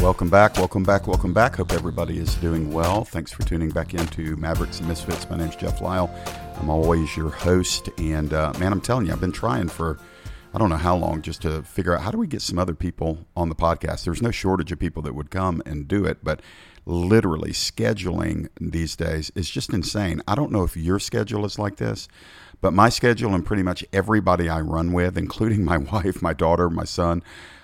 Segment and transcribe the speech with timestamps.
[0.00, 1.56] Welcome back, welcome back, welcome back.
[1.56, 3.04] Hope everybody is doing well.
[3.04, 5.28] Thanks for tuning back into Mavericks and Misfits.
[5.28, 6.10] My name's Jeff Lyle.
[6.58, 7.90] I'm always your host.
[7.98, 9.98] And uh, man, I'm telling you, I've been trying for
[10.54, 12.74] I don't know how long just to figure out how do we get some other
[12.74, 14.04] people on the podcast.
[14.04, 16.40] There's no shortage of people that would come and do it, but
[16.86, 20.22] literally scheduling these days is just insane.
[20.26, 22.08] I don't know if your schedule is like this,
[22.62, 26.70] but my schedule and pretty much everybody I run with, including my wife, my daughter,
[26.70, 27.22] my son,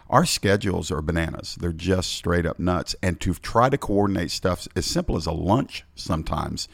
[0.09, 1.57] our schedules are bananas.
[1.61, 2.95] They're just straight up nuts.
[3.03, 6.69] And to try to coordinate stuff as simple as a lunch sometimes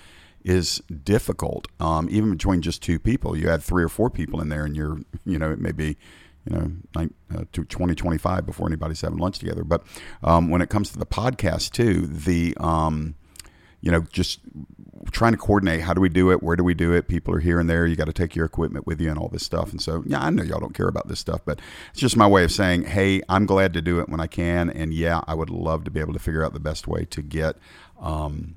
[0.45, 1.69] is difficult.
[1.81, 4.77] Um, even between just two people, you add three or four people in there, and
[4.77, 5.97] you're, you know, it may be,
[6.45, 9.65] you know, like, uh, to 20, 25 before anybody's having lunch together.
[9.65, 9.85] But
[10.23, 13.15] um, when it comes to the podcast, too, the, um,
[13.81, 14.41] you know, just
[15.11, 17.09] trying to coordinate how do we do it, where do we do it.
[17.09, 17.87] People are here and there.
[17.87, 19.71] You got to take your equipment with you and all this stuff.
[19.71, 22.27] And so, yeah, I know y'all don't care about this stuff, but it's just my
[22.27, 24.71] way of saying, hey, I'm glad to do it when I can.
[24.71, 27.23] And yeah, I would love to be able to figure out the best way to
[27.23, 27.57] get.
[28.01, 28.57] Um,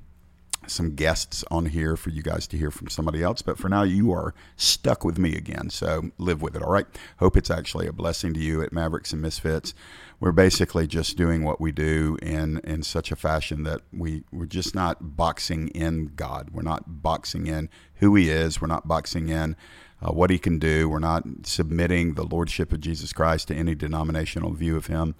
[0.71, 3.41] some guests on here for you guys to hear from somebody else.
[3.41, 5.69] But for now, you are stuck with me again.
[5.69, 6.61] So live with it.
[6.61, 6.85] All right.
[7.19, 9.73] Hope it's actually a blessing to you at Mavericks and Misfits.
[10.19, 14.45] We're basically just doing what we do in, in such a fashion that we, we're
[14.45, 16.49] just not boxing in God.
[16.52, 18.61] We're not boxing in who He is.
[18.61, 19.55] We're not boxing in
[20.02, 20.88] uh, what He can do.
[20.89, 25.16] We're not submitting the Lordship of Jesus Christ to any denominational view of Him.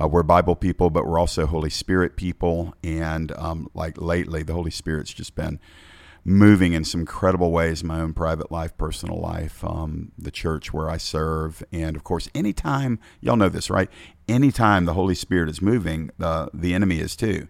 [0.00, 2.74] Uh, we're Bible people, but we're also Holy Spirit people.
[2.82, 5.58] And um, like lately, the Holy Spirit's just been
[6.24, 10.72] moving in some incredible ways in my own private life, personal life, um, the church
[10.72, 11.62] where I serve.
[11.72, 13.88] And of course, anytime, y'all know this, right?
[14.28, 17.46] Anytime the Holy Spirit is moving, uh, the enemy is too.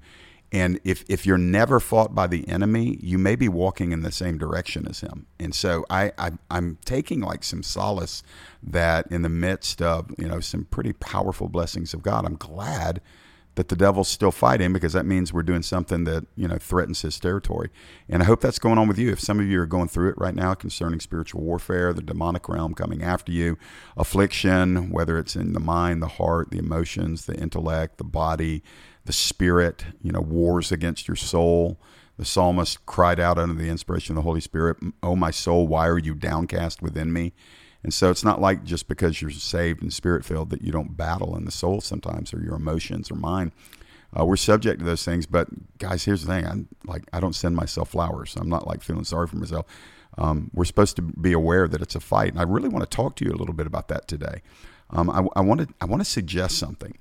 [0.52, 4.12] And if, if you're never fought by the enemy, you may be walking in the
[4.12, 5.27] same direction as him.
[5.39, 8.22] And so I, I I'm taking like some solace
[8.62, 13.00] that in the midst of you know some pretty powerful blessings of God, I'm glad
[13.56, 17.02] that the devil's still fighting because that means we're doing something that you know threatens
[17.02, 17.70] his territory.
[18.08, 19.11] And I hope that's going on with you.
[19.11, 22.48] If some of you are going through it right now concerning spiritual warfare, the demonic
[22.48, 23.58] realm coming after you,
[23.96, 28.62] affliction, whether it's in the mind, the heart, the emotions, the intellect, the body
[29.06, 31.80] the spirit, you know, wars against your soul.
[32.18, 35.86] The psalmist cried out under the inspiration of the Holy Spirit, Oh, my soul, why
[35.86, 37.33] are you downcast within me?
[37.83, 40.97] And so it's not like just because you're saved and spirit filled that you don't
[40.97, 43.53] battle in the soul sometimes or your emotions or mind.
[44.19, 45.48] Uh, we're subject to those things, but
[45.79, 48.37] guys, here's the thing: I'm like I don't send myself flowers.
[48.37, 49.67] I'm not like feeling sorry for myself.
[50.17, 52.97] Um, we're supposed to be aware that it's a fight, and I really want to
[52.97, 54.43] talk to you a little bit about that today.
[54.91, 56.97] Um, I, I want to I want to suggest something.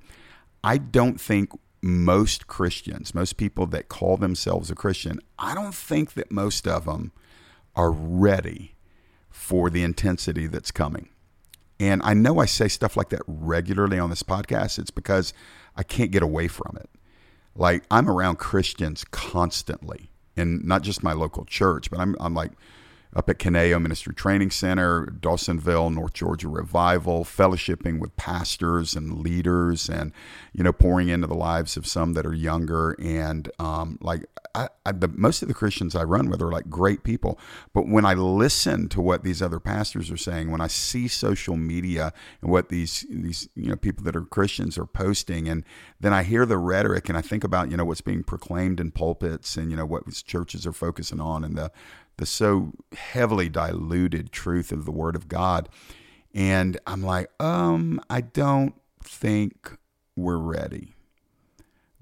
[0.64, 6.14] I don't think most Christians, most people that call themselves a Christian, I don't think
[6.14, 7.12] that most of them
[7.76, 8.75] are ready
[9.36, 11.10] for the intensity that's coming.
[11.78, 14.80] And I know I say stuff like that regularly on this podcast.
[14.80, 15.34] It's because
[15.76, 16.90] I can't get away from it.
[17.54, 22.54] Like I'm around Christians constantly, and not just my local church, but I'm, I'm like
[23.16, 29.88] up at Caneo Ministry Training Center, Dawsonville, North Georgia Revival, fellowshipping with pastors and leaders,
[29.88, 30.12] and
[30.52, 32.96] you know, pouring into the lives of some that are younger.
[33.00, 36.70] And um, like, I, I, the, most of the Christians I run with are like
[36.70, 37.40] great people.
[37.74, 41.56] But when I listen to what these other pastors are saying, when I see social
[41.56, 42.12] media
[42.42, 45.64] and what these these you know people that are Christians are posting, and
[46.02, 48.92] then I hear the rhetoric, and I think about you know what's being proclaimed in
[48.92, 51.72] pulpits, and you know what churches are focusing on, and the
[52.18, 55.70] the so heavily diluted truth of the Word of God.
[56.34, 59.78] And I'm like, um, I don't think
[60.16, 60.94] we're ready.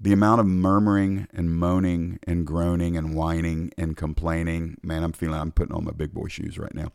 [0.00, 5.40] The amount of murmuring and moaning and groaning and whining and complaining, man, I'm feeling
[5.40, 6.92] I'm putting on my big boy shoes right now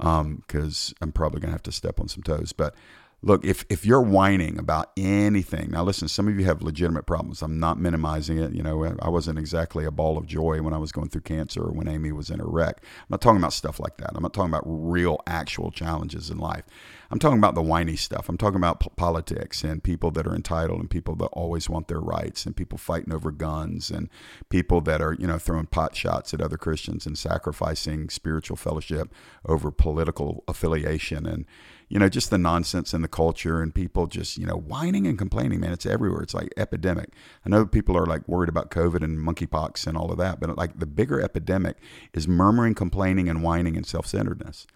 [0.00, 2.52] Um, because I'm probably going to have to step on some toes.
[2.52, 2.74] But
[3.20, 7.42] look, if, if you're whining about anything, now listen, some of you have legitimate problems.
[7.42, 8.52] I'm not minimizing it.
[8.52, 11.62] You know, I wasn't exactly a ball of joy when I was going through cancer
[11.62, 12.78] or when Amy was in a wreck.
[12.80, 14.12] I'm not talking about stuff like that.
[14.14, 16.62] I'm not talking about real, actual challenges in life.
[17.10, 18.28] I'm talking about the whiny stuff.
[18.28, 21.88] I'm talking about p- politics and people that are entitled and people that always want
[21.88, 24.10] their rights and people fighting over guns and
[24.48, 29.12] people that are, you know, throwing pot shots at other Christians and sacrificing spiritual fellowship
[29.44, 31.46] over political affiliation and,
[31.88, 35.18] you know, just the nonsense in the culture and people just, you know, whining and
[35.18, 35.72] complaining, man.
[35.72, 36.22] It's everywhere.
[36.22, 37.10] It's like epidemic.
[37.46, 40.56] I know people are like worried about COVID and monkeypox and all of that, but
[40.56, 41.76] like the bigger epidemic
[42.12, 44.66] is murmuring, complaining, and whining and self centeredness.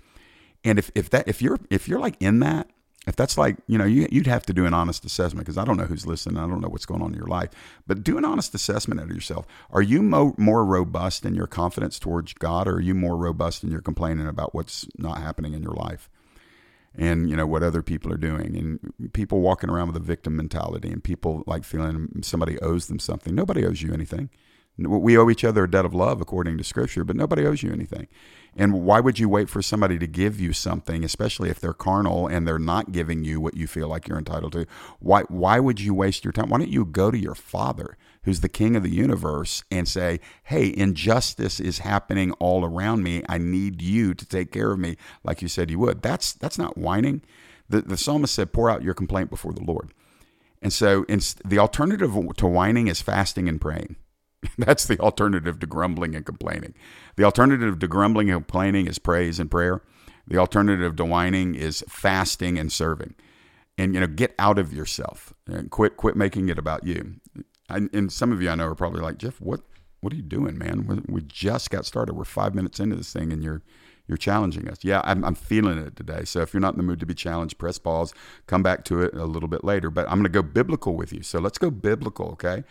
[0.65, 2.69] And if, if that if you're if you're like in that,
[3.07, 5.65] if that's like you know you, you'd have to do an honest assessment because i
[5.65, 7.51] don't know who's listening i don't know what's going on in your life
[7.87, 11.99] but do an honest assessment of yourself are you mo- more robust in your confidence
[11.99, 15.63] towards god or are you more robust in your complaining about what's not happening in
[15.63, 16.09] your life
[16.97, 20.37] and you know what other people are doing and people walking around with a victim
[20.37, 23.35] mentality and people like feeling somebody owes them something.
[23.35, 24.31] Nobody owes you anything.
[24.79, 27.73] We owe each other a debt of love according to scripture but nobody owes you
[27.73, 28.09] anything.
[28.55, 32.27] And why would you wait for somebody to give you something especially if they're carnal
[32.27, 34.67] and they're not giving you what you feel like you're entitled to?
[34.99, 36.51] Why why would you waste your time?
[36.51, 40.21] Why don't you go to your father who's the king of the universe, and say,
[40.45, 43.23] Hey, injustice is happening all around me.
[43.29, 46.03] I need you to take care of me like you said you would.
[46.03, 47.23] That's that's not whining.
[47.69, 49.93] The, the psalmist said, Pour out your complaint before the Lord.
[50.61, 51.05] And so
[51.45, 53.97] the alternative to whining is fasting and praying.
[54.59, 56.75] That's the alternative to grumbling and complaining.
[57.17, 59.83] The alternative to grumbling and complaining is praise and prayer.
[60.27, 63.15] The alternative to whining is fasting and serving.
[63.77, 67.17] And you know, get out of yourself and quit quit making it about you.
[67.75, 69.61] And, some of you I know are probably like, Jeff, what
[70.01, 71.05] what are you doing, man?
[71.09, 72.15] We just got started.
[72.15, 73.63] We're five minutes into this thing, and you're
[74.09, 74.79] you're challenging us.
[74.83, 76.25] Yeah, I'm, I'm feeling it today.
[76.25, 78.13] So if you're not in the mood to be challenged, press pause.
[78.47, 79.91] Come back to it a little bit later.
[79.91, 81.23] But I'm going to go biblical with you.
[81.23, 82.65] So let's go biblical, okay?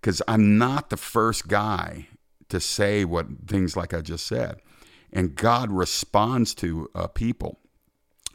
[0.00, 2.08] Because I'm not the first guy
[2.50, 4.60] to say what things like I just said,
[5.10, 7.58] and God responds to uh, people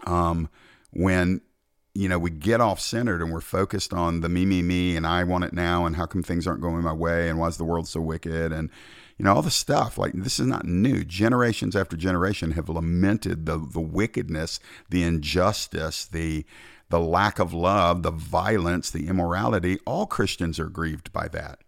[0.08, 0.50] um,
[0.92, 1.42] when
[2.00, 5.06] you know, we get off centered and we're focused on the me, me, me, and
[5.06, 7.58] I want it now, and how come things aren't going my way, and why is
[7.58, 8.70] the world so wicked, and
[9.18, 9.98] you know all the stuff.
[9.98, 11.04] Like this is not new.
[11.04, 16.46] Generations after generation have lamented the the wickedness, the injustice, the
[16.88, 19.78] the lack of love, the violence, the immorality.
[19.86, 21.60] All Christians are grieved by that.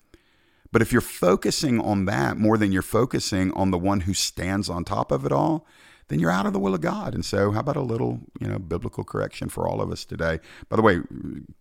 [0.71, 4.69] But if you're focusing on that more than you're focusing on the one who stands
[4.69, 5.67] on top of it all,
[6.11, 7.15] then you're out of the will of God.
[7.15, 10.39] And so, how about a little, you know, biblical correction for all of us today?
[10.67, 10.99] By the way,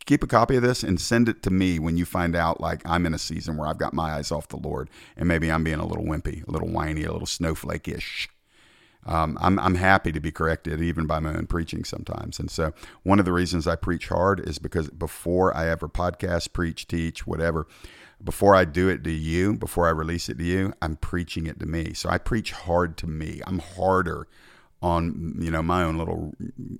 [0.07, 2.83] keep a copy of this and send it to me when you find out, like,
[2.85, 5.63] I'm in a season where I've got my eyes off the Lord and maybe I'm
[5.63, 8.29] being a little wimpy, a little whiny, a little snowflake ish.
[9.07, 12.41] Um, I'm, I'm happy to be corrected even by my own preaching sometimes.
[12.41, 12.73] And so,
[13.05, 17.25] one of the reasons I preach hard is because before I ever podcast, preach, teach,
[17.25, 17.69] whatever,
[18.25, 21.59] before I do it to you, before I release it to you, I'm preaching it
[21.61, 21.95] to me.
[21.95, 23.41] So I preach hard to me.
[23.47, 24.27] I'm harder
[24.83, 26.33] on you know my own little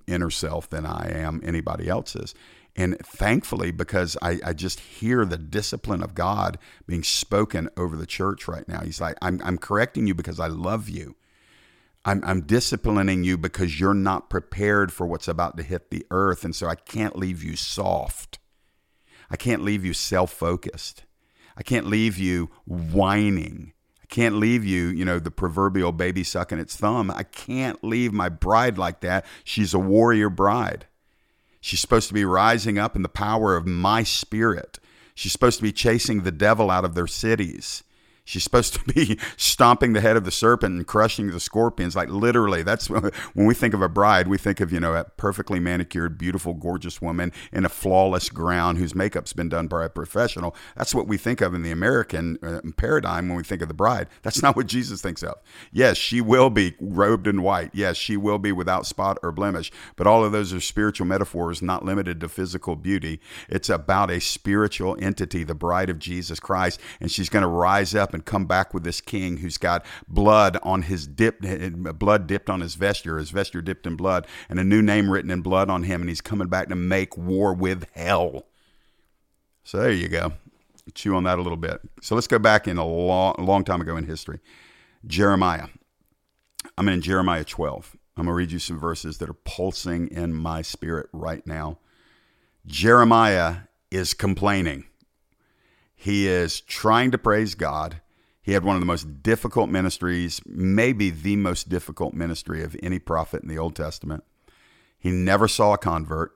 [0.07, 2.33] inner self than I am anybody else's.
[2.75, 6.57] And thankfully, because I, I just hear the discipline of God
[6.87, 8.79] being spoken over the church right now.
[8.79, 11.17] He's like, I'm, I'm correcting you because I love you.
[12.05, 16.45] I'm, I'm disciplining you because you're not prepared for what's about to hit the earth.
[16.45, 18.39] And so I can't leave you soft.
[19.29, 21.03] I can't leave you self focused.
[21.57, 23.73] I can't leave you whining.
[24.01, 27.11] I can't leave you, you know, the proverbial baby sucking its thumb.
[27.11, 29.25] I can't leave my bride like that.
[29.43, 30.87] She's a warrior bride.
[31.61, 34.79] She's supposed to be rising up in the power of my spirit.
[35.13, 37.83] She's supposed to be chasing the devil out of their cities.
[38.23, 41.95] She's supposed to be stomping the head of the serpent and crushing the scorpions.
[41.95, 45.05] Like literally, that's when we think of a bride, we think of, you know, a
[45.17, 49.89] perfectly manicured, beautiful, gorgeous woman in a flawless gown whose makeup's been done by a
[49.89, 50.55] professional.
[50.75, 53.73] That's what we think of in the American uh, paradigm when we think of the
[53.73, 54.07] bride.
[54.21, 55.35] That's not what Jesus thinks of.
[55.71, 57.71] Yes, she will be robed in white.
[57.73, 59.71] Yes, she will be without spot or blemish.
[59.95, 63.19] But all of those are spiritual metaphors, not limited to physical beauty.
[63.49, 66.79] It's about a spiritual entity, the bride of Jesus Christ.
[66.99, 70.57] And she's going to rise up and come back with this king who's got blood
[70.63, 74.63] on his dip, blood dipped on his vesture, his vesture dipped in blood, and a
[74.63, 77.87] new name written in blood on him, and he's coming back to make war with
[77.93, 78.45] hell.
[79.63, 80.33] So there you go.
[80.93, 81.79] Chew on that a little bit.
[82.01, 84.39] So let's go back in a long, long time ago in history.
[85.05, 85.67] Jeremiah.
[86.77, 87.95] I'm in Jeremiah 12.
[88.17, 91.79] I'm going to read you some verses that are pulsing in my spirit right now.
[92.65, 94.85] Jeremiah is complaining.
[96.01, 98.01] He is trying to praise God.
[98.41, 102.97] He had one of the most difficult ministries, maybe the most difficult ministry of any
[102.97, 104.23] prophet in the Old Testament.
[104.97, 106.31] He never saw a convert.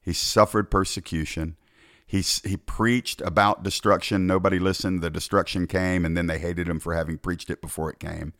[0.00, 1.58] He suffered persecution.
[2.06, 4.26] He, he preached about destruction.
[4.26, 5.02] Nobody listened.
[5.02, 8.32] The destruction came, and then they hated him for having preached it before it came.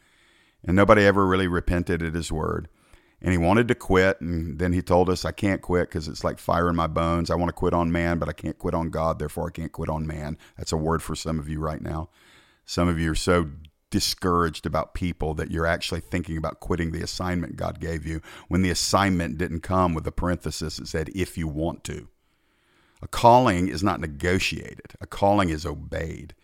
[0.65, 2.71] And nobody ever really repented at his word
[3.23, 4.21] and he wanted to quit.
[4.21, 7.31] And then he told us, I can't quit because it's like fire in my bones.
[7.31, 9.19] I want to quit on man, but I can't quit on God.
[9.19, 10.37] Therefore, I can't quit on man.
[10.59, 12.09] That's a word for some of you right now.
[12.65, 13.51] Some of you are so
[13.91, 18.63] discouraged about people that you're actually thinking about quitting the assignment God gave you when
[18.63, 22.09] the assignment didn't come with a parenthesis that said, if you want to.
[23.03, 26.35] A calling is not negotiated, a calling is obeyed.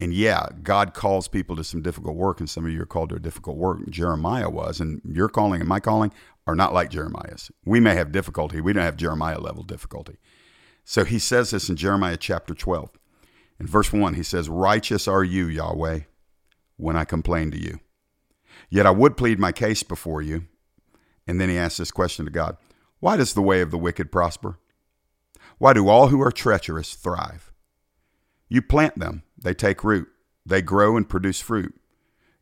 [0.00, 3.10] And yeah, God calls people to some difficult work, and some of you are called
[3.10, 3.88] to a difficult work.
[3.88, 6.12] Jeremiah was, and your calling and my calling
[6.46, 7.50] are not like Jeremiah's.
[7.64, 10.18] We may have difficulty, we don't have Jeremiah level difficulty.
[10.84, 12.90] So he says this in Jeremiah chapter 12.
[13.58, 16.00] In verse 1, he says, Righteous are you, Yahweh,
[16.76, 17.80] when I complain to you.
[18.68, 20.46] Yet I would plead my case before you.
[21.26, 22.56] And then he asks this question to God
[23.00, 24.58] Why does the way of the wicked prosper?
[25.58, 27.52] Why do all who are treacherous thrive?
[28.48, 30.08] You plant them, they take root,
[30.44, 31.74] they grow and produce fruit.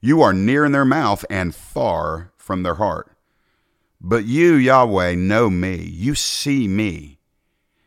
[0.00, 3.16] You are near in their mouth and far from their heart.
[4.00, 5.76] But you, Yahweh, know me.
[5.76, 7.20] You see me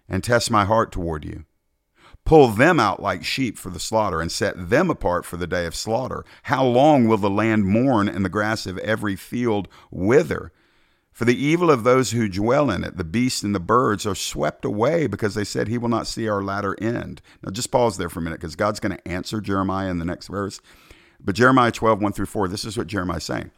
[0.07, 1.45] and test my heart toward you.
[2.23, 5.65] Pull them out like sheep for the slaughter and set them apart for the day
[5.65, 6.23] of slaughter.
[6.43, 10.51] How long will the land mourn and the grass of every field wither?
[11.15, 14.15] For the evil of those who dwell in it, the beasts and the birds, are
[14.15, 17.21] swept away because they said, He will not see our latter end.
[17.41, 20.03] Now, just pause there for a minute because God's going to answer Jeremiah in the
[20.03, 20.59] next verse.
[21.23, 23.51] But Jeremiah 12, 1 through 4, this is what Jeremiah is saying.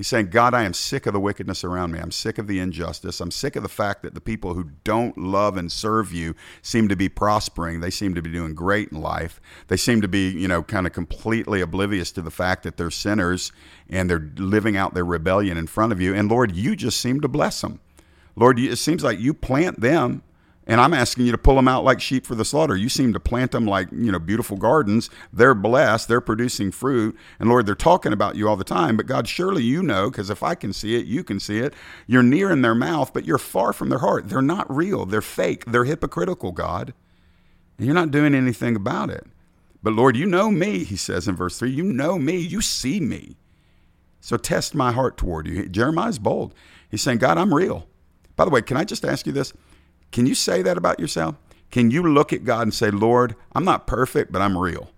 [0.00, 1.98] He's saying, God, I am sick of the wickedness around me.
[1.98, 3.20] I'm sick of the injustice.
[3.20, 6.88] I'm sick of the fact that the people who don't love and serve you seem
[6.88, 7.80] to be prospering.
[7.80, 9.42] They seem to be doing great in life.
[9.68, 12.90] They seem to be, you know, kind of completely oblivious to the fact that they're
[12.90, 13.52] sinners
[13.90, 16.14] and they're living out their rebellion in front of you.
[16.14, 17.78] And Lord, you just seem to bless them.
[18.36, 20.22] Lord, it seems like you plant them
[20.70, 22.76] and I'm asking you to pull them out like sheep for the slaughter.
[22.76, 25.10] You seem to plant them like, you know, beautiful gardens.
[25.32, 26.06] They're blessed.
[26.06, 27.18] They're producing fruit.
[27.40, 28.96] And Lord, they're talking about you all the time.
[28.96, 31.74] But God, surely you know, because if I can see it, you can see it.
[32.06, 34.28] You're near in their mouth, but you're far from their heart.
[34.28, 35.06] They're not real.
[35.06, 35.64] They're fake.
[35.64, 36.94] They're hypocritical, God.
[37.76, 39.26] And you're not doing anything about it.
[39.82, 41.68] But Lord, you know me, he says in verse 3.
[41.68, 42.36] You know me.
[42.36, 43.38] You see me.
[44.20, 45.68] So test my heart toward you.
[45.68, 46.54] Jeremiah's bold.
[46.88, 47.88] He's saying, God, I'm real.
[48.36, 49.52] By the way, can I just ask you this?
[50.12, 51.36] Can you say that about yourself?
[51.70, 54.90] Can you look at God and say, Lord, I'm not perfect, but I'm real?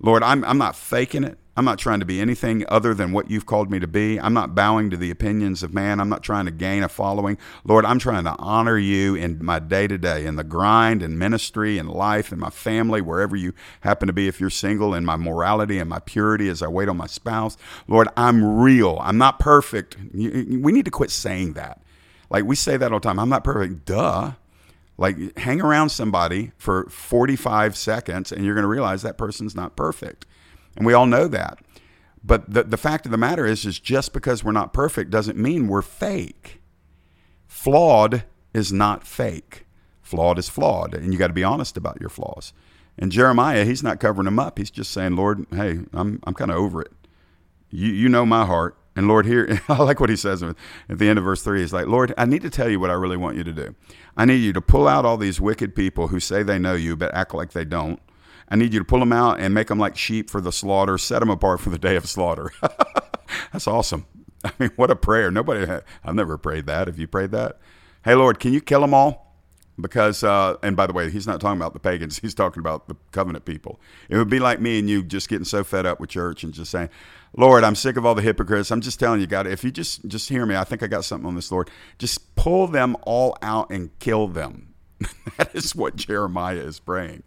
[0.00, 1.38] Lord, I'm, I'm not faking it.
[1.54, 4.18] I'm not trying to be anything other than what you've called me to be.
[4.18, 6.00] I'm not bowing to the opinions of man.
[6.00, 7.36] I'm not trying to gain a following.
[7.62, 11.18] Lord, I'm trying to honor you in my day to day, in the grind and
[11.18, 15.04] ministry and life and my family, wherever you happen to be, if you're single, in
[15.04, 17.58] my morality and my purity as I wait on my spouse.
[17.86, 18.98] Lord, I'm real.
[19.02, 19.98] I'm not perfect.
[20.14, 21.81] We need to quit saying that.
[22.32, 23.18] Like we say that all the time.
[23.18, 23.84] I'm not perfect.
[23.84, 24.32] Duh.
[24.96, 29.76] Like hang around somebody for 45 seconds and you're going to realize that person's not
[29.76, 30.24] perfect.
[30.74, 31.58] And we all know that.
[32.24, 35.36] But the, the fact of the matter is, is just because we're not perfect doesn't
[35.36, 36.62] mean we're fake.
[37.46, 38.24] Flawed
[38.54, 39.66] is not fake.
[40.00, 40.94] Flawed is flawed.
[40.94, 42.54] And you got to be honest about your flaws.
[42.96, 44.58] And Jeremiah, he's not covering them up.
[44.58, 46.92] He's just saying, Lord, hey, I'm, I'm kind of over it.
[47.70, 48.76] You, you know my heart.
[48.94, 50.56] And Lord, here, I like what he says at
[50.88, 51.60] the end of verse 3.
[51.60, 53.74] He's like, Lord, I need to tell you what I really want you to do.
[54.16, 56.96] I need you to pull out all these wicked people who say they know you,
[56.96, 58.00] but act like they don't.
[58.48, 60.98] I need you to pull them out and make them like sheep for the slaughter,
[60.98, 62.50] set them apart for the day of slaughter.
[63.52, 64.06] That's awesome.
[64.44, 65.30] I mean, what a prayer.
[65.30, 65.70] Nobody,
[66.04, 66.86] I've never prayed that.
[66.86, 67.58] Have you prayed that?
[68.04, 69.31] Hey, Lord, can you kill them all?
[69.80, 72.88] Because uh, and by the way he's not talking about the pagans he's talking about
[72.88, 73.80] the covenant people.
[74.08, 76.52] It would be like me and you just getting so fed up with church and
[76.52, 76.90] just saying
[77.36, 78.70] lord i'm sick of all the hypocrites.
[78.70, 81.04] I'm just telling you god if you just just hear me i think i got
[81.04, 81.70] something on this lord.
[81.98, 84.74] Just pull them all out and kill them.
[85.38, 87.22] That is what jeremiah is praying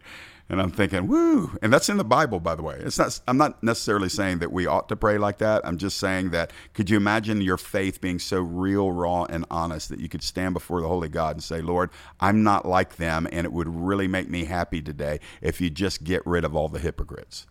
[0.48, 1.58] and I'm thinking, woo.
[1.62, 2.78] And that's in the Bible, by the way.
[2.80, 5.66] It's not, I'm not necessarily saying that we ought to pray like that.
[5.66, 9.90] I'm just saying that could you imagine your faith being so real, raw, and honest
[9.90, 13.28] that you could stand before the Holy God and say, Lord, I'm not like them,
[13.32, 16.70] and it would really make me happy today if you just get rid of all
[16.70, 17.48] the hypocrites.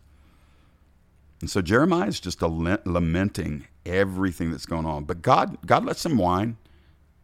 [1.41, 5.05] And so Jeremiah is just lamenting everything that's going on.
[5.05, 6.59] But God, God lets him whine.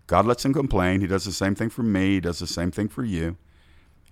[0.09, 1.01] God lets him complain.
[1.01, 2.15] He does the same thing for me.
[2.15, 3.37] He does the same thing for you.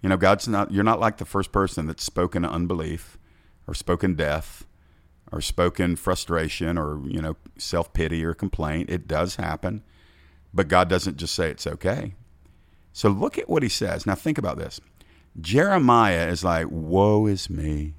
[0.02, 3.18] You know, God's not, you're not like the first person that's spoken unbelief
[3.66, 4.66] or spoken death
[5.32, 8.90] or spoken frustration or, you know, self pity or complaint.
[8.90, 9.82] It does happen,
[10.54, 12.14] but God doesn't just say it's okay.
[12.92, 14.06] So look at what he says.
[14.06, 14.80] Now think about this.
[15.40, 17.94] Jeremiah is like, Woe is me.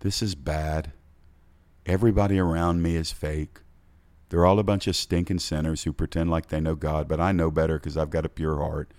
[0.00, 0.92] This is bad.
[1.86, 3.60] Everybody around me is fake.
[4.28, 7.32] They're all a bunch of stinking sinners who pretend like they know God, but I
[7.32, 8.92] know better because I've got a pure heart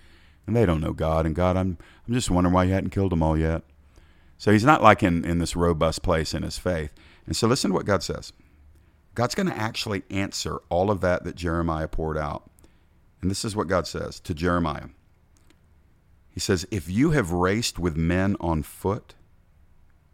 [0.46, 1.26] and they don't know God.
[1.26, 3.62] And God, I'm I'm just wondering why you hadn't killed them all yet.
[4.36, 6.94] So he's not like in, in this robust place in his faith.
[7.26, 8.32] And so listen to what God says.
[9.14, 12.50] God's going to actually answer all of that that Jeremiah poured out.
[13.20, 14.88] And this is what God says to Jeremiah.
[16.30, 19.14] He says, If you have raced with men on foot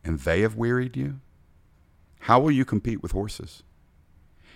[0.03, 1.21] and they have wearied you,
[2.21, 3.63] how will you compete with horses?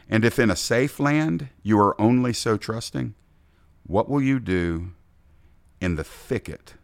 [0.08, 3.14] And if in a safe land you are only so trusting,
[3.84, 4.92] what will you do
[5.80, 6.74] in the thicket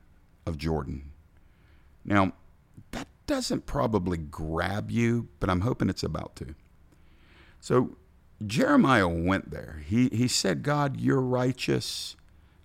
[0.47, 1.13] of Jordan.
[2.05, 2.33] Now,
[2.93, 6.55] that doesn't probably grab you, but I'm hoping it's about to.
[7.61, 7.97] So
[8.45, 9.83] Jeremiah went there.
[9.87, 12.17] He, he said, God, you're righteous.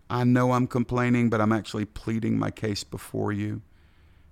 [0.10, 3.62] I know I'm complaining, but I'm actually pleading my case before you.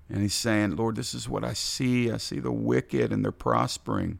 [0.09, 2.11] And he's saying, Lord, this is what I see.
[2.11, 4.19] I see the wicked and they're prospering.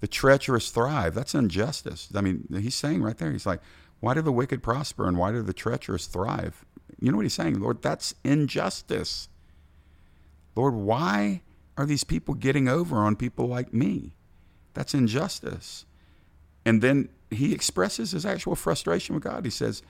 [0.00, 1.14] The treacherous thrive.
[1.14, 2.08] That's injustice.
[2.14, 3.60] I mean, he's saying right there, he's like,
[4.00, 6.64] Why do the wicked prosper and why do the treacherous thrive?
[7.00, 7.82] You know what he's saying, Lord?
[7.82, 9.28] That's injustice.
[10.56, 11.42] Lord, why
[11.76, 14.14] are these people getting over on people like me?
[14.74, 15.84] That's injustice.
[16.64, 19.44] And then he expresses his actual frustration with God.
[19.44, 19.82] He says,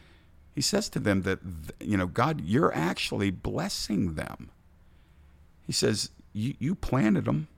[0.54, 1.40] he says to them that,
[1.80, 4.50] you know, God, you're actually blessing them.
[5.66, 7.48] He says, you, you planted them.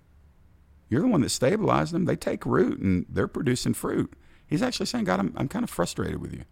[0.88, 2.04] You're the one that stabilized them.
[2.04, 4.12] They take root and they're producing fruit.
[4.46, 6.44] He's actually saying, God, I'm, I'm kind of frustrated with you.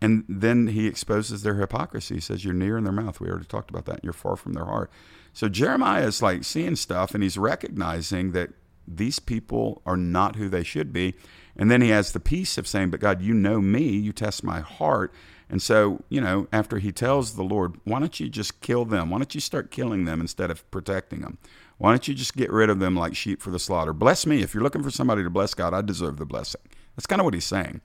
[0.00, 2.16] And then he exposes their hypocrisy.
[2.16, 3.20] He says, You're near in their mouth.
[3.20, 4.04] We already talked about that.
[4.04, 4.90] You're far from their heart.
[5.32, 8.50] So Jeremiah is like seeing stuff and he's recognizing that
[8.86, 11.14] these people are not who they should be.
[11.56, 14.44] And then he has the peace of saying, But God, you know me, you test
[14.44, 15.12] my heart.
[15.50, 19.10] And so, you know, after he tells the Lord, Why don't you just kill them?
[19.10, 21.38] Why don't you start killing them instead of protecting them?
[21.78, 23.92] Why don't you just get rid of them like sheep for the slaughter?
[23.92, 24.42] Bless me.
[24.42, 26.60] If you're looking for somebody to bless God, I deserve the blessing.
[26.96, 27.80] That's kind of what he's saying.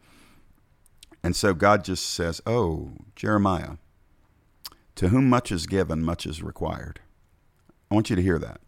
[1.24, 3.78] And so God just says, Oh, Jeremiah,
[4.96, 7.00] to whom much is given, much is required.
[7.90, 8.60] I want you to hear that.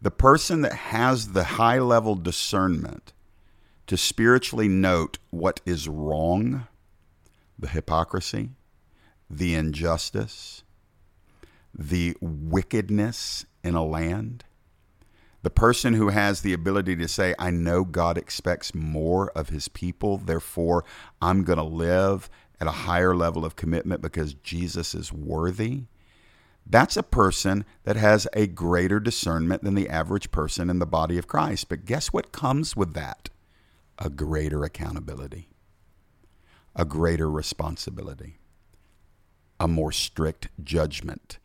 [0.00, 3.12] The person that has the high level discernment
[3.86, 6.66] to spiritually note what is wrong,
[7.58, 8.50] the hypocrisy,
[9.28, 10.62] the injustice,
[11.76, 14.44] the wickedness in a land,
[15.42, 19.68] the person who has the ability to say, I know God expects more of his
[19.68, 20.84] people, therefore
[21.20, 22.30] I'm going to live
[22.60, 25.82] at a higher level of commitment because Jesus is worthy.
[26.64, 31.18] That's a person that has a greater discernment than the average person in the body
[31.18, 31.68] of Christ.
[31.68, 33.30] But guess what comes with that?
[33.98, 35.48] A greater accountability,
[36.76, 38.38] a greater responsibility,
[39.58, 41.38] a more strict judgment.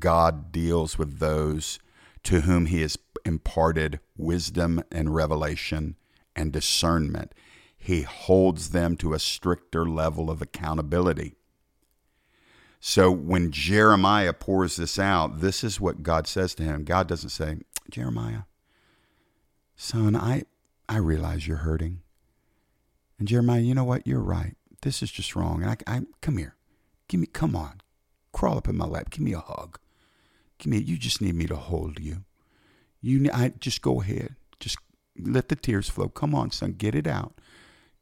[0.00, 1.78] God deals with those
[2.24, 5.96] to whom he has imparted wisdom and revelation
[6.34, 7.34] and discernment.
[7.76, 11.34] He holds them to a stricter level of accountability.
[12.78, 16.84] So when Jeremiah pours this out, this is what God says to him.
[16.84, 17.58] God doesn't say,
[17.90, 18.42] Jeremiah,
[19.74, 20.44] son, I,
[20.88, 22.02] I realize you're hurting.
[23.18, 24.06] And Jeremiah, you know what?
[24.06, 24.56] You're right.
[24.82, 25.62] This is just wrong.
[25.62, 26.54] And I, I come here.
[27.08, 27.80] Give me, come on.
[28.32, 29.10] Crawl up in my lap.
[29.10, 29.78] Give me a hug.
[30.58, 32.24] Give me, you just need me to hold you.
[33.06, 34.34] You, I just go ahead.
[34.58, 34.78] Just
[35.18, 36.08] let the tears flow.
[36.08, 36.72] Come on, son.
[36.72, 37.34] Get it out.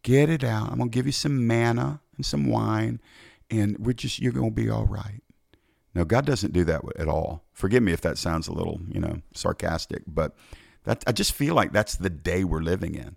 [0.02, 0.70] Get it out.
[0.70, 3.00] I'm going to give you some manna and some wine
[3.50, 5.22] and we're just you're going to be all right.
[5.94, 7.44] No, God doesn't do that at all.
[7.52, 10.34] Forgive me if that sounds a little, you know, sarcastic, but
[10.84, 13.16] that I just feel like that's the day we're living in.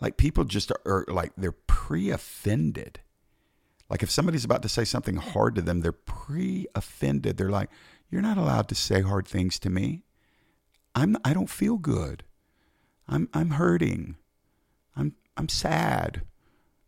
[0.00, 3.00] Like people just are, are like they're pre-offended.
[3.90, 7.36] Like if somebody's about to say something hard to them, they're pre-offended.
[7.36, 7.68] They're like,
[8.10, 10.04] "You're not allowed to say hard things to me.
[10.94, 12.24] I'm I don't feel good.
[13.08, 14.16] I'm I'm hurting.
[14.96, 16.22] I'm I'm sad.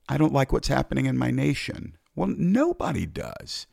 [0.09, 1.97] I don't like what's happening in my nation.
[2.15, 3.67] Well, nobody does.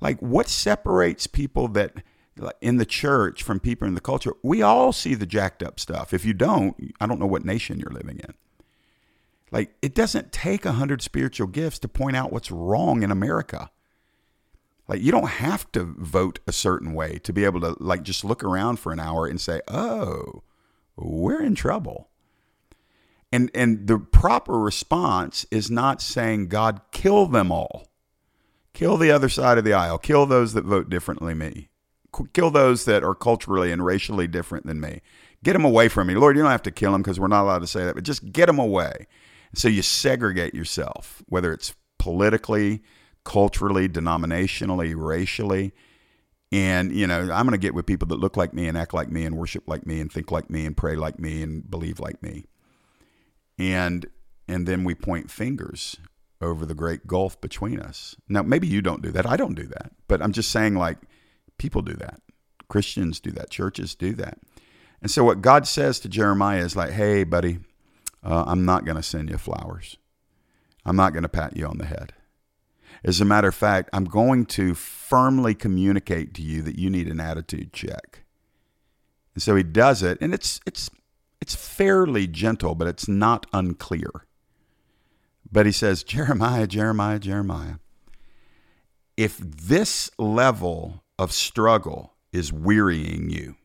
[0.00, 2.02] Like, what separates people that
[2.60, 4.34] in the church from people in the culture?
[4.42, 6.12] We all see the jacked up stuff.
[6.12, 8.34] If you don't, I don't know what nation you're living in.
[9.50, 13.70] Like, it doesn't take a hundred spiritual gifts to point out what's wrong in America.
[14.86, 18.24] Like, you don't have to vote a certain way to be able to, like, just
[18.24, 20.42] look around for an hour and say, oh,
[20.96, 22.10] we're in trouble.
[23.32, 27.88] And, and the proper response is not saying, God, kill them all.
[28.74, 29.98] Kill the other side of the aisle.
[29.98, 31.68] Kill those that vote differently me.
[32.32, 35.00] Kill those that are culturally and racially different than me.
[35.42, 36.14] Get them away from me.
[36.14, 38.04] Lord, you don't have to kill them because we're not allowed to say that, but
[38.04, 39.06] just get them away.
[39.54, 42.82] So you segregate yourself, whether it's politically,
[43.24, 45.72] culturally, denominationally, racially.
[46.52, 48.94] And, you know, I'm going to get with people that look like me and act
[48.94, 51.68] like me and worship like me and think like me and pray like me and
[51.68, 52.46] believe like me
[53.58, 54.06] and
[54.48, 55.96] and then we point fingers
[56.40, 58.14] over the great gulf between us.
[58.28, 59.26] Now, maybe you don't do that.
[59.26, 59.92] I don't do that.
[60.08, 60.98] But I'm just saying, like,
[61.56, 62.20] people do that.
[62.68, 63.48] Christians do that.
[63.48, 64.38] Churches do that.
[65.00, 67.60] And so, what God says to Jeremiah is like, hey, buddy,
[68.22, 69.96] uh, I'm not going to send you flowers.
[70.84, 72.12] I'm not going to pat you on the head.
[73.04, 77.06] As a matter of fact, I'm going to firmly communicate to you that you need
[77.06, 78.24] an attitude check.
[79.34, 80.88] And so he does it, and it's it's
[81.40, 84.26] it's fairly gentle, but it's not unclear.
[85.52, 87.74] But he says, Jeremiah, Jeremiah, Jeremiah,
[89.16, 93.56] if this level of struggle is wearying you,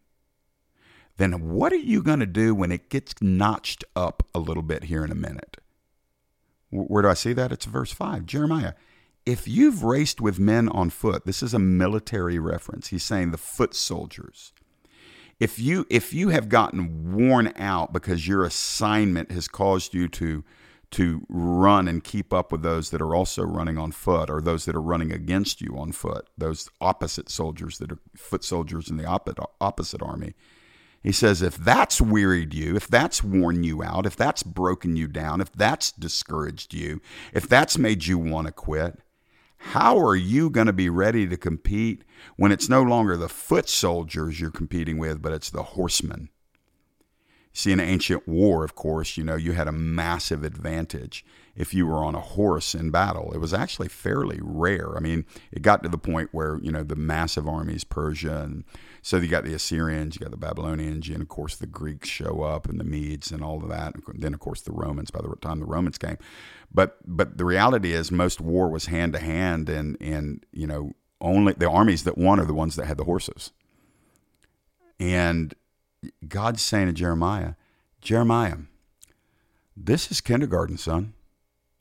[1.17, 4.85] then what are you going to do when it gets notched up a little bit
[4.85, 5.57] here in a minute?
[6.69, 7.51] Where do I see that?
[7.51, 8.25] It's verse 5.
[8.25, 8.73] Jeremiah,
[9.25, 12.87] if you've raced with men on foot, this is a military reference.
[12.87, 14.53] He's saying the foot soldiers
[15.39, 20.43] if you if you have gotten worn out because your assignment has caused you to
[20.91, 24.65] to run and keep up with those that are also running on foot or those
[24.65, 28.97] that are running against you on foot, those opposite soldiers that are foot soldiers in
[28.97, 29.05] the
[29.61, 30.33] opposite army.
[31.03, 35.07] He says, if that's wearied you, if that's worn you out, if that's broken you
[35.07, 37.01] down, if that's discouraged you,
[37.33, 38.99] if that's made you want to quit,
[39.59, 42.03] how are you going to be ready to compete
[42.37, 46.29] when it's no longer the foot soldiers you're competing with, but it's the horsemen?
[47.51, 51.85] See, in ancient war, of course, you know, you had a massive advantage if you
[51.85, 53.31] were on a horse in battle.
[53.33, 54.95] It was actually fairly rare.
[54.95, 58.63] I mean, it got to the point where, you know, the massive armies, Persia, and
[59.01, 62.43] so you got the Assyrians, you got the Babylonians, and of course the Greeks show
[62.43, 63.95] up and the Medes and all of that.
[63.95, 66.17] And then, of course, the Romans by the time the Romans came.
[66.71, 70.93] But but the reality is most war was hand to hand and and, you know,
[71.19, 73.51] only the armies that won are the ones that had the horses.
[74.99, 75.53] And
[76.27, 77.53] God's saying to Jeremiah,
[78.01, 78.57] Jeremiah,
[79.75, 81.13] this is kindergarten, son,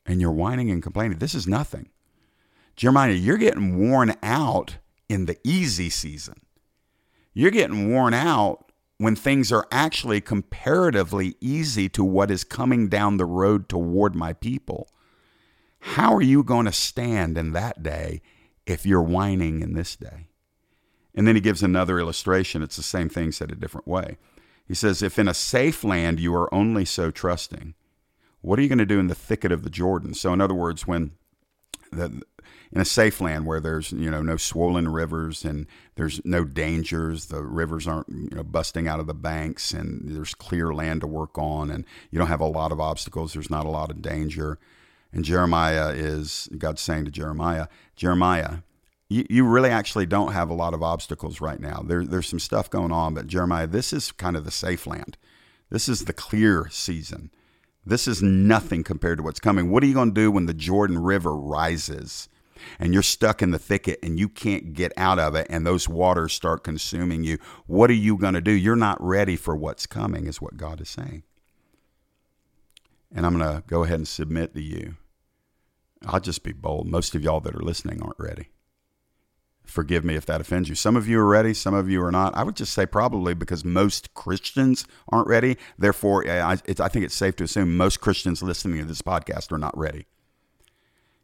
[0.07, 1.19] and you're whining and complaining.
[1.19, 1.91] This is nothing.
[2.77, 4.77] Jeremiah, you're getting worn out
[5.09, 6.41] in the easy season.
[7.35, 13.17] You're getting worn out when things are actually comparatively easy to what is coming down
[13.17, 14.89] the road toward my people.
[15.81, 18.21] How are you going to stand in that day
[18.67, 20.28] if you're whining in this day?
[21.19, 22.63] And then he gives another illustration.
[22.63, 24.19] It's the same thing said a different way.
[24.69, 27.75] He says, If in a safe land you are only so trusting,
[28.41, 30.15] what are you going to do in the thicket of the Jordan?
[30.15, 31.11] So, in other words, when
[31.91, 32.23] the,
[32.71, 37.27] in a safe land where there's you know no swollen rivers and there's no dangers,
[37.27, 41.09] the rivers aren't you know busting out of the banks, and there's clear land to
[41.09, 43.33] work on, and you don't have a lot of obstacles.
[43.33, 44.61] There's not a lot of danger.
[45.13, 48.59] And Jeremiah is God's saying to Jeremiah, Jeremiah,
[49.09, 51.83] you, you really actually don't have a lot of obstacles right now.
[51.85, 55.17] There, there's some stuff going on, but Jeremiah, this is kind of the safe land.
[55.71, 57.31] This is the clear season.
[57.85, 59.71] This is nothing compared to what's coming.
[59.71, 62.29] What are you going to do when the Jordan River rises
[62.79, 65.89] and you're stuck in the thicket and you can't get out of it and those
[65.89, 67.39] waters start consuming you?
[67.67, 68.51] What are you going to do?
[68.51, 71.23] You're not ready for what's coming, is what God is saying.
[73.15, 74.97] And I'm going to go ahead and submit to you.
[76.05, 76.87] I'll just be bold.
[76.87, 78.51] Most of y'all that are listening aren't ready.
[79.69, 80.75] Forgive me if that offends you.
[80.75, 82.35] Some of you are ready, some of you are not.
[82.35, 85.59] I would just say probably because most Christians aren't ready.
[85.79, 86.57] Therefore, I, I
[86.89, 90.07] think it's safe to assume most Christians listening to this podcast are not ready.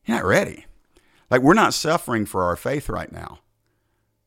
[0.04, 0.66] You're not ready.
[1.30, 3.38] Like, we're not suffering for our faith right now.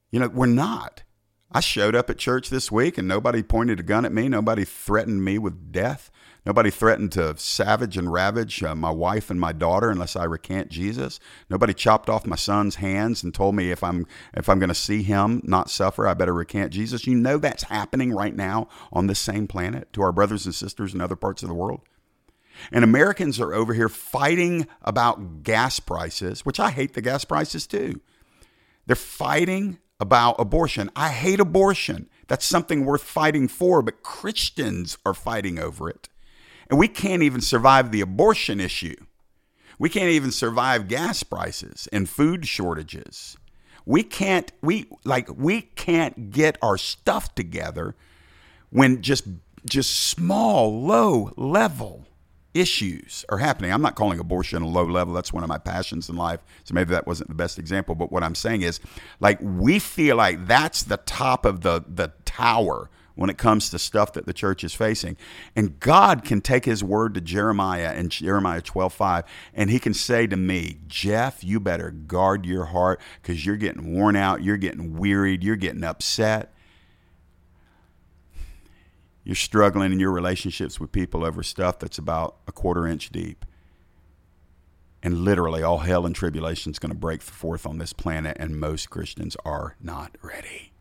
[0.10, 1.04] You know, we're not.
[1.52, 4.28] I showed up at church this week and nobody pointed a gun at me.
[4.28, 6.12] Nobody threatened me with death.
[6.46, 10.70] Nobody threatened to savage and ravage uh, my wife and my daughter unless I recant
[10.70, 11.20] Jesus.
[11.50, 14.76] Nobody chopped off my son's hands and told me if I'm if I'm going to
[14.76, 17.06] see him not suffer, I better recant Jesus.
[17.06, 20.94] You know that's happening right now on this same planet to our brothers and sisters
[20.94, 21.82] in other parts of the world.
[22.72, 27.68] And Americans are over here fighting about gas prices, which I hate the gas prices
[27.68, 28.02] too.
[28.86, 30.90] They're fighting about abortion.
[30.96, 32.10] I hate abortion.
[32.28, 36.10] That's something worth fighting for, but Christians are fighting over it.
[36.70, 38.96] And we can't even survive the abortion issue.
[39.80, 43.38] We can't even survive gas prices and food shortages.
[43.86, 47.96] We can't we like we can't get our stuff together
[48.70, 49.28] when just
[49.66, 52.06] just small low level
[52.60, 53.72] issues are happening.
[53.72, 55.14] I'm not calling abortion a low level.
[55.14, 56.42] That's one of my passions in life.
[56.64, 58.80] So maybe that wasn't the best example, but what I'm saying is
[59.20, 63.80] like we feel like that's the top of the the tower when it comes to
[63.80, 65.18] stuff that the church is facing.
[65.56, 69.24] And God can take his word to Jeremiah in Jeremiah 12 5,
[69.56, 73.94] and he can say to me, Jeff, you better guard your heart because you're getting
[73.94, 76.54] worn out, you're getting wearied, you're getting upset.
[79.28, 83.46] You're struggling in your relationships with people over stuff that's about a quarter inch deep.
[85.04, 88.58] And literally, all hell and tribulation is going to break forth on this planet, and
[88.58, 90.72] most Christians are not ready.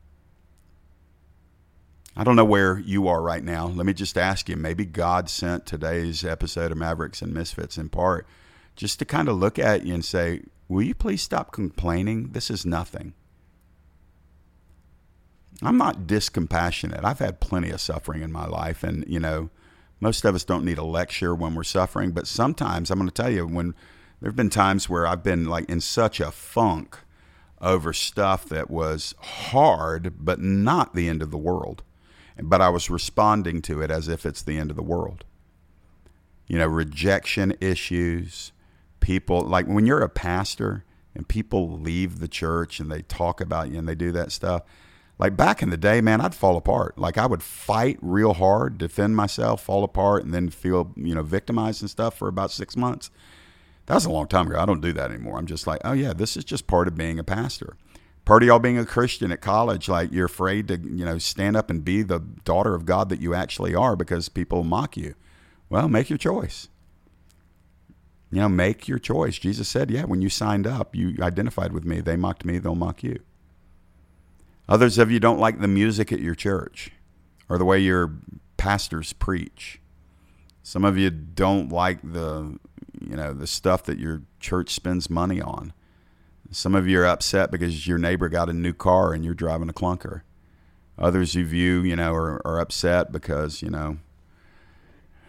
[2.16, 3.66] I don't know where you are right now.
[3.66, 7.88] Let me just ask you maybe God sent today's episode of Mavericks and Misfits in
[7.88, 8.28] part
[8.76, 12.28] just to kind of look at you and say, Will you please stop complaining?
[12.30, 13.14] This is nothing.
[15.62, 17.04] I'm not discompassionate.
[17.04, 18.82] I've had plenty of suffering in my life.
[18.82, 19.50] And, you know,
[20.00, 22.12] most of us don't need a lecture when we're suffering.
[22.12, 23.74] But sometimes, I'm going to tell you, when
[24.20, 26.98] there have been times where I've been like in such a funk
[27.60, 31.82] over stuff that was hard, but not the end of the world
[32.42, 35.24] but I was responding to it as if it's the end of the world.
[36.46, 38.52] You know, rejection issues,
[39.00, 43.70] people like when you're a pastor and people leave the church and they talk about
[43.70, 44.62] you and they do that stuff.
[45.18, 46.98] Like back in the day, man, I'd fall apart.
[46.98, 51.22] Like I would fight real hard, defend myself, fall apart, and then feel, you know,
[51.22, 53.10] victimized and stuff for about six months.
[53.86, 54.58] That was a long time ago.
[54.60, 55.38] I don't do that anymore.
[55.38, 57.76] I'm just like, oh yeah, this is just part of being a pastor.
[58.26, 61.56] Part of y'all being a Christian at college, like you're afraid to, you know, stand
[61.56, 65.14] up and be the daughter of God that you actually are because people mock you.
[65.70, 66.68] Well, make your choice.
[68.32, 69.38] You know, make your choice.
[69.38, 72.00] Jesus said, yeah, when you signed up, you identified with me.
[72.00, 73.20] They mocked me, they'll mock you.
[74.68, 76.90] Others of you don't like the music at your church
[77.48, 78.12] or the way your
[78.56, 79.80] pastors preach.
[80.62, 82.58] Some of you don't like the
[83.00, 85.72] you know the stuff that your church spends money on.
[86.50, 89.68] Some of you are upset because your neighbor got a new car and you're driving
[89.68, 90.22] a clunker.
[90.98, 93.98] Others of you, you know, are, are upset because you know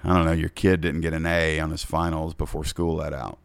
[0.04, 3.14] I don't know your kid didn't get an A on his finals before school let
[3.14, 3.40] out.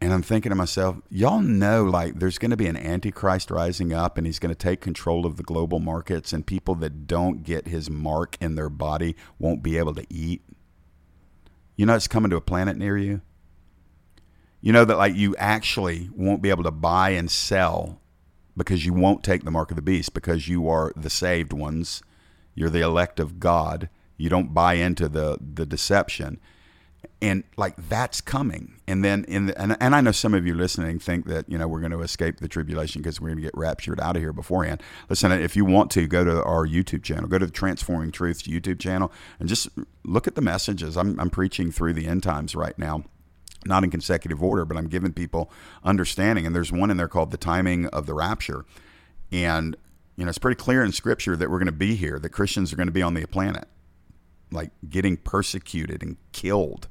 [0.00, 3.92] And I'm thinking to myself, y'all know like there's going to be an antichrist rising
[3.92, 7.42] up and he's going to take control of the global markets and people that don't
[7.42, 10.42] get his mark in their body won't be able to eat.
[11.76, 13.22] You know it's coming to a planet near you.
[14.60, 18.00] You know that like you actually won't be able to buy and sell
[18.56, 22.02] because you won't take the mark of the beast because you are the saved ones.
[22.54, 23.88] You're the elect of God.
[24.16, 26.38] You don't buy into the the deception
[27.22, 28.74] and like that's coming.
[28.86, 31.56] And then in the, and, and i know some of you listening think that you
[31.56, 34.22] know we're going to escape the tribulation because we're going to get raptured out of
[34.22, 34.82] here beforehand.
[35.08, 37.28] Listen if you want to go to our youtube channel.
[37.28, 39.68] Go to the transforming truths youtube channel and just
[40.04, 40.96] look at the messages.
[40.96, 43.04] I'm, I'm preaching through the end times right now
[43.64, 45.50] not in consecutive order but i'm giving people
[45.82, 46.46] understanding.
[46.46, 48.64] And there's one in there called the timing of the rapture.
[49.32, 49.76] And
[50.16, 52.72] you know it's pretty clear in scripture that we're going to be here that christians
[52.72, 53.68] are going to be on the planet
[54.50, 56.88] like getting persecuted and killed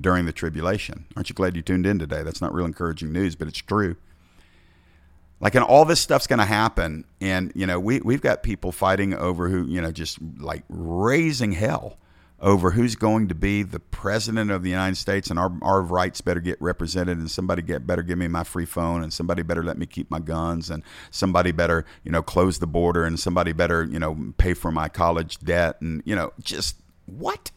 [0.00, 1.06] during the tribulation.
[1.16, 2.22] Aren't you glad you tuned in today?
[2.22, 3.96] That's not real encouraging news, but it's true.
[5.40, 7.04] Like, and all this stuff's going to happen.
[7.20, 11.52] And, you know, we, we've got people fighting over who, you know, just like raising
[11.52, 11.98] hell
[12.44, 16.20] over who's going to be the president of the United States and our, our rights
[16.20, 19.64] better get represented and somebody get better give me my free phone and somebody better
[19.64, 23.52] let me keep my guns and somebody better, you know, close the border and somebody
[23.52, 26.76] better, you know, pay for my college debt and, you know, just
[27.06, 27.50] what?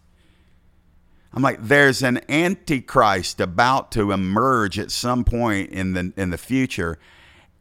[1.33, 6.37] I'm like, there's an antichrist about to emerge at some point in the in the
[6.37, 6.97] future,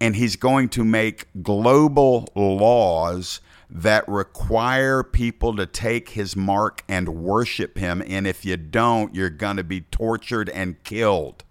[0.01, 7.09] and he's going to make global laws that require people to take his mark and
[7.09, 8.02] worship him.
[8.07, 11.44] And if you don't, you're going to be tortured and killed.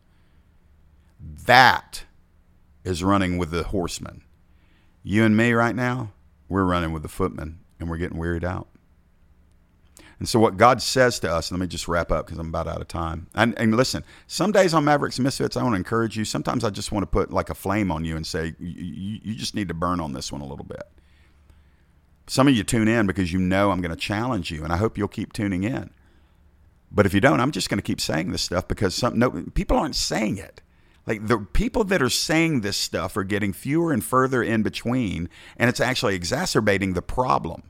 [1.20, 2.06] That
[2.84, 4.22] is running with the horsemen.
[5.04, 6.12] You and me right now,
[6.48, 8.68] we're running with the footmen, and we're getting wearied out.
[10.18, 12.68] And so, what God says to us, let me just wrap up because I'm about
[12.68, 13.28] out of time.
[13.36, 16.24] And, and, listen, some days on Mavericks Misfits, I want to encourage you.
[16.24, 19.36] Sometimes I just want to put like a flame on you and say, you, you
[19.36, 20.84] just need to burn on this one a little bit.
[22.28, 24.78] Some of you tune in because you know I'm going to challenge you, and I
[24.78, 25.92] hope you'll keep tuning in.
[26.92, 29.46] But if you don't, I'm just going to keep saying this stuff because some no,
[29.54, 30.62] people aren't saying it.
[31.06, 35.30] Like the people that are saying this stuff are getting fewer and further in between,
[35.58, 37.64] and it's actually exacerbating the problem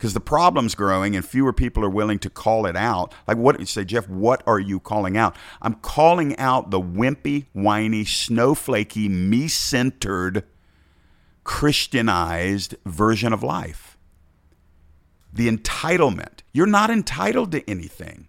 [0.00, 3.14] because the problem's growing and fewer people are willing to call it out.
[3.28, 5.36] Like what you say, Jeff, what are you calling out?
[5.60, 10.44] I'm calling out the wimpy, whiny, snowflakey, me centered,
[11.44, 13.98] Christianized version of life.
[15.32, 16.40] The entitlement.
[16.52, 18.28] You're not entitled to anything.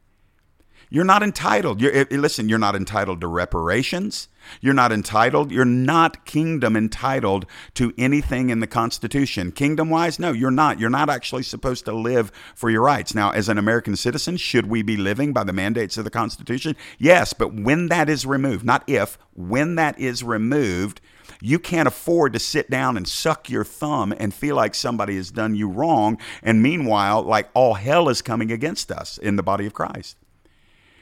[0.94, 1.80] You're not entitled.
[1.80, 4.28] You're, eh, listen, you're not entitled to reparations.
[4.60, 5.50] You're not entitled.
[5.50, 7.46] You're not kingdom entitled
[7.76, 9.54] to anything in the Constitution.
[9.54, 10.82] Kingdom wise, no, you're not.
[10.82, 13.16] You're not actually supposed to live for your rights.
[13.16, 16.76] Now, as an American citizen, should we be living by the mandates of the Constitution?
[16.98, 21.00] Yes, but when that is removed, not if, when that is removed,
[21.42, 25.32] you can't afford to sit down and suck your thumb and feel like somebody has
[25.32, 26.18] done you wrong.
[26.44, 30.18] And meanwhile, like all hell is coming against us in the body of Christ.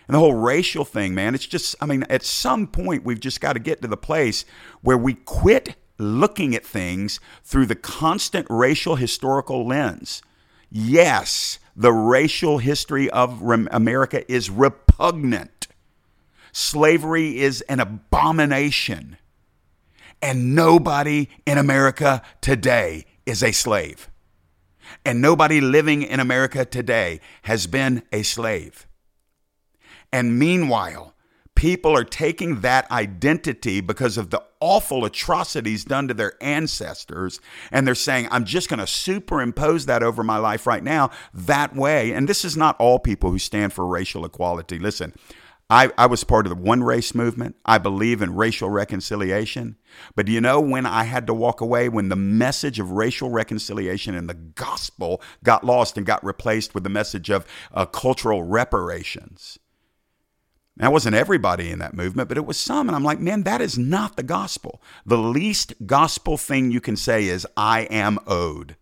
[0.08, 3.42] And the whole racial thing, man, it's just, I mean, at some point, we've just
[3.42, 4.44] got to get to the place
[4.82, 10.24] where we quit looking at things through the constant racial historical lens.
[10.72, 15.68] Yes, the racial history of America is repugnant.
[16.52, 19.18] Slavery is an abomination.
[20.22, 24.10] And nobody in America today is a slave.
[25.06, 28.88] And nobody living in America today has been a slave.
[30.12, 31.14] And meanwhile,
[31.56, 37.40] people are taking that identity because of the awful atrocities done to their ancestors.
[37.72, 41.76] And they're saying, I'm just going to superimpose that over my life right now that
[41.76, 42.12] way.
[42.14, 44.80] And this is not all people who stand for racial equality.
[44.80, 45.14] Listen,
[45.70, 47.56] I, I was part of the one race movement.
[47.64, 49.78] I believe in racial reconciliation.
[50.16, 51.90] But do you know when I had to walk away?
[51.90, 56.84] When the message of racial reconciliation and the gospel got lost and got replaced with
[56.84, 59.60] the message of uh, cultural reparations.
[60.78, 62.88] That wasn't everybody in that movement, but it was some.
[62.88, 64.82] And I'm like, man, that is not the gospel.
[65.06, 68.76] The least gospel thing you can say is, I am owed.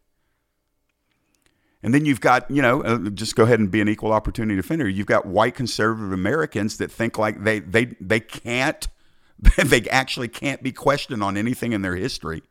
[1.87, 4.57] And then you've got, you know, uh, just go ahead and be an equal opportunity
[4.57, 4.89] defender.
[4.89, 8.85] You've got white conservative Americans that think like they they they can't
[9.57, 12.43] they actually can't be questioned on anything in their history.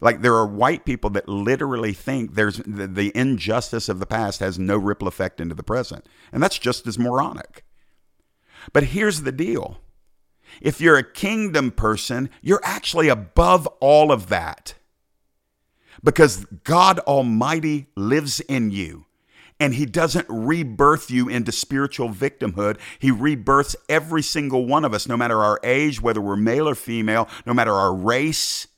[0.00, 4.38] Like there are white people that literally think there's the, the injustice of the past
[4.38, 6.06] has no ripple effect into the present.
[6.30, 7.64] And that's just as moronic.
[8.72, 9.80] But here's the deal.
[10.60, 14.74] If you're a kingdom person, you're actually above all of that
[16.02, 19.06] because God Almighty lives in you.
[19.58, 22.78] And he doesn't rebirth you into spiritual victimhood.
[22.98, 26.74] He rebirths every single one of us, no matter our age, whether we're male or
[26.74, 28.68] female, no matter our race.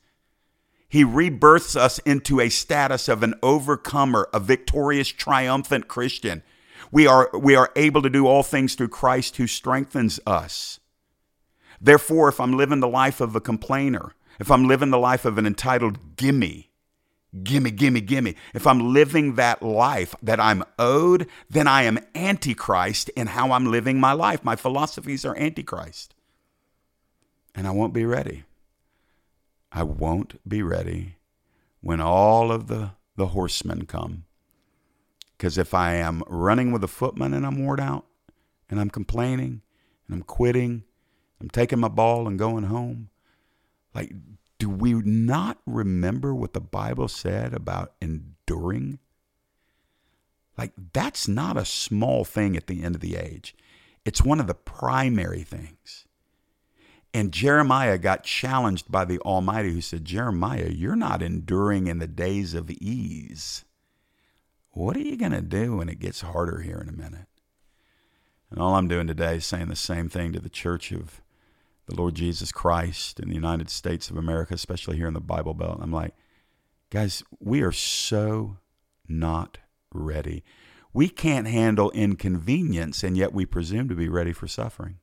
[0.89, 6.43] He rebirths us into a status of an overcomer, a victorious, triumphant Christian.
[6.91, 10.81] We are, we are able to do all things through Christ who strengthens us.
[11.79, 15.37] Therefore, if I'm living the life of a complainer, if I'm living the life of
[15.37, 16.69] an entitled gimme,
[17.41, 18.35] gimme, gimme, gimme.
[18.53, 23.71] If I'm living that life that I'm owed, then I am antichrist in how I'm
[23.71, 24.43] living my life.
[24.43, 26.13] My philosophies are antichrist.
[27.55, 28.43] And I won't be ready.
[29.71, 31.15] I won't be ready
[31.81, 34.25] when all of the, the horsemen come.
[35.37, 38.05] Because if I am running with a footman and I'm worn out
[38.69, 39.61] and I'm complaining
[40.07, 40.83] and I'm quitting,
[41.41, 43.09] I'm taking my ball and going home,
[43.93, 44.13] like
[44.63, 48.99] do we not remember what the Bible said about enduring?
[50.57, 53.57] Like, that's not a small thing at the end of the age.
[54.05, 56.05] It's one of the primary things.
[57.13, 62.07] And Jeremiah got challenged by the Almighty, who said, Jeremiah, you're not enduring in the
[62.07, 63.65] days of ease.
[64.69, 67.27] What are you going to do when it gets harder here in a minute?
[68.49, 71.21] And all I'm doing today is saying the same thing to the church of
[71.85, 75.53] the Lord Jesus Christ in the United States of America, especially here in the Bible
[75.53, 75.79] Belt.
[75.81, 76.13] I'm like,
[76.89, 78.57] guys, we are so
[79.07, 79.57] not
[79.93, 80.43] ready.
[80.93, 84.99] We can't handle inconvenience, and yet we presume to be ready for suffering.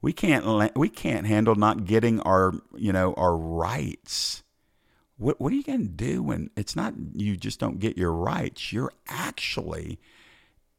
[0.00, 4.42] We can't we can't handle not getting our you know our rights.
[5.16, 8.12] What what are you going to do when it's not you just don't get your
[8.12, 8.72] rights?
[8.72, 10.00] You're actually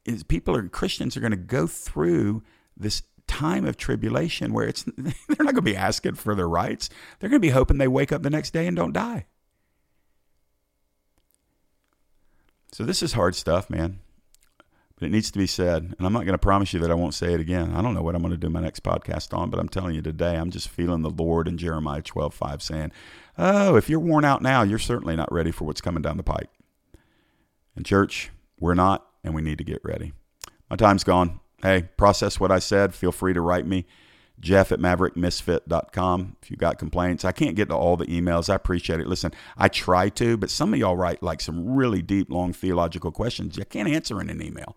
[0.04, 2.42] is people are Christians are going to go through
[2.76, 6.88] this time of tribulation where it's they're not going to be asking for their rights.
[7.18, 9.26] They're going to be hoping they wake up the next day and don't die.
[12.72, 14.00] So this is hard stuff, man.
[14.96, 15.94] But it needs to be said.
[15.96, 17.72] And I'm not going to promise you that I won't say it again.
[17.74, 19.94] I don't know what I'm going to do my next podcast on, but I'm telling
[19.94, 22.92] you today, I'm just feeling the Lord in Jeremiah 12, 5 saying,
[23.36, 26.22] Oh, if you're worn out now, you're certainly not ready for what's coming down the
[26.22, 26.50] pike.
[27.76, 30.12] And church, we're not, and we need to get ready.
[30.70, 32.94] My time's gone hey, process what I said.
[32.94, 33.86] Feel free to write me,
[34.38, 36.36] Jeff at maverickmisfit.com.
[36.42, 38.50] If you got complaints, I can't get to all the emails.
[38.50, 39.06] I appreciate it.
[39.06, 43.10] Listen, I try to, but some of y'all write like some really deep, long theological
[43.10, 43.56] questions.
[43.56, 44.76] You can't answer in an email.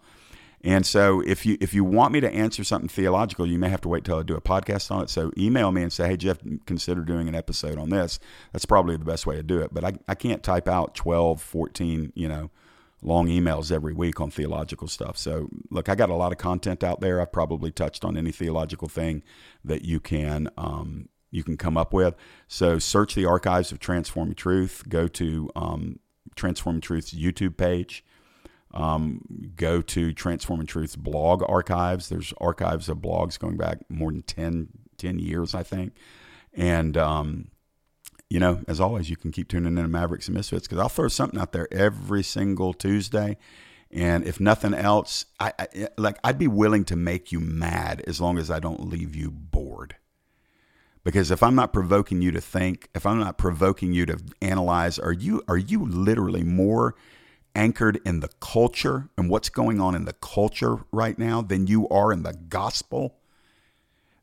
[0.63, 3.81] And so if you if you want me to answer something theological, you may have
[3.81, 5.09] to wait till I do a podcast on it.
[5.09, 8.19] So email me and say, hey Jeff, consider doing an episode on this.
[8.53, 9.71] That's probably the best way to do it.
[9.71, 12.49] But I, I can't type out 12, 14, you know,
[13.01, 15.17] long emails every week on theological stuff.
[15.17, 17.21] So, look, I got a lot of content out there.
[17.21, 19.23] I've probably touched on any theological thing
[19.63, 22.15] that you can um, you can come up with.
[22.47, 24.83] So, search the archives of Transforming Truth.
[24.89, 25.99] Go to um,
[26.35, 28.03] Transforming Truth's YouTube page.
[28.73, 32.09] Um, go to Transforming Truth's blog archives.
[32.09, 35.93] There's archives of blogs going back more than 10, 10 years, I think.
[36.53, 37.47] And um,
[38.29, 40.89] you know, as always, you can keep tuning in to Mavericks and Misfits because I'll
[40.89, 43.37] throw something out there every single Tuesday.
[43.89, 48.03] And if nothing else, I, I, eh, like I'd be willing to make you mad
[48.05, 49.95] as long as I don't leave you bored.
[51.05, 54.99] Because if I'm not provoking you to think, if I'm not provoking you to analyze,
[54.99, 56.95] are you are you literally more
[57.55, 61.87] anchored in the culture and what's going on in the culture right now than you
[61.87, 63.15] are in the gospel?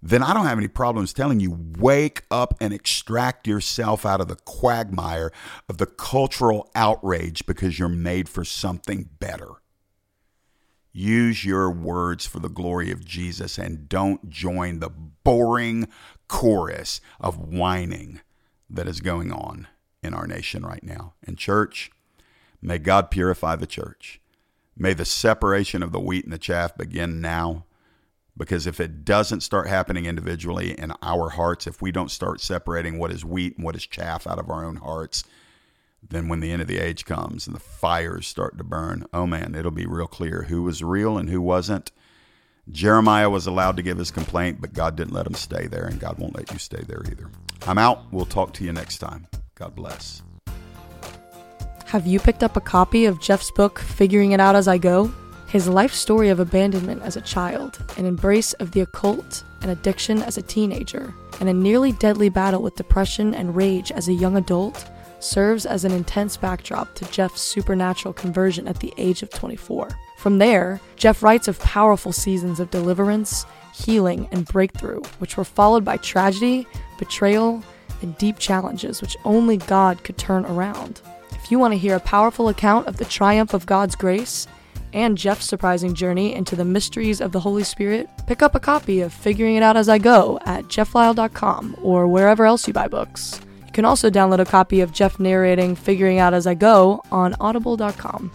[0.07, 4.29] Then I don't have any problems telling you wake up and extract yourself out of
[4.29, 5.33] the quagmire
[5.67, 9.49] of the cultural outrage because you're made for something better.
[10.93, 15.89] Use your words for the glory of Jesus and don't join the boring
[16.29, 18.21] chorus of whining
[18.69, 19.69] that is going on
[20.03, 21.15] in our nation right now.
[21.27, 21.91] And, church,
[22.61, 24.21] may God purify the church.
[24.77, 27.65] May the separation of the wheat and the chaff begin now
[28.37, 32.99] Because if it doesn't start happening individually in our hearts, if we don't start separating
[32.99, 35.23] what is wheat and what is chaff out of our own hearts,
[36.03, 39.27] then when the end of the age comes and the fires start to burn, oh
[39.27, 41.93] man, it'll be real clear who was real and who wasn't.
[42.71, 46.01] Jeremiah was allowed to give his complaint, but God didn't let him stay there, and
[46.01, 47.31] God won't let you stay there either.
[47.67, 48.13] I'm out.
[48.13, 49.27] We'll talk to you next time.
[49.55, 50.23] God bless.
[51.87, 55.13] Have you picked up a copy of Jeff's book, Figuring It Out As I Go?
[55.55, 60.21] His life story of abandonment as a child, an embrace of the occult and addiction
[60.21, 64.37] as a teenager, and a nearly deadly battle with depression and rage as a young
[64.37, 64.91] adult
[65.21, 69.91] serves as an intense backdrop to Jeff's supernatural conversion at the age of 24.
[70.19, 75.85] From there, Jeff writes of powerful seasons of deliverance, healing, and breakthrough, which were followed
[75.85, 76.67] by tragedy,
[76.99, 77.63] betrayal,
[78.03, 81.01] and deep challenges which only God could turn around.
[81.31, 84.49] If you want to hear a powerful account of the triumph of God's grace
[84.95, 89.01] and Jeff's surprising journey into the mysteries of the Holy Spirit, pick up a copy
[89.01, 93.41] of Figuring It Out As I Go at jefflyle.com or wherever else you buy books.
[93.67, 97.35] You can also download a copy of Jeff narrating Figuring Out As I Go on
[97.41, 98.31] audible.com.